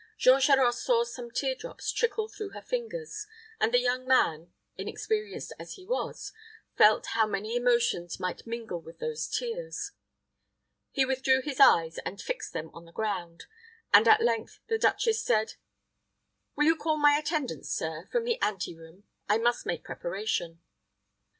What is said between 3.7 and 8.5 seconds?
the young man, inexperienced as he was, felt how many emotions might